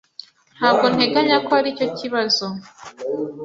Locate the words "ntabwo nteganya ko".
0.57-1.51